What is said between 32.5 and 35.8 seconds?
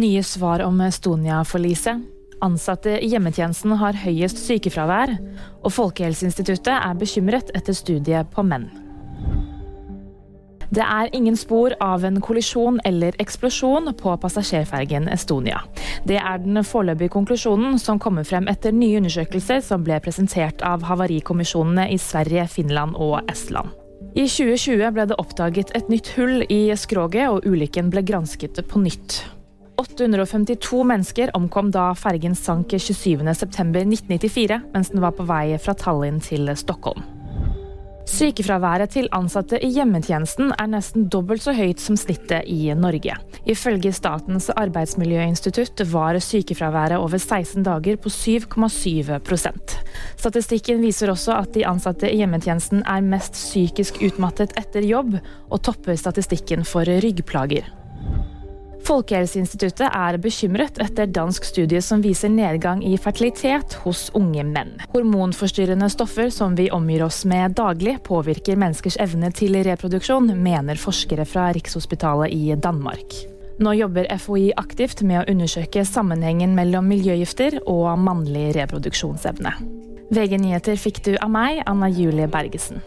27.9.1994 mens den var på vei fra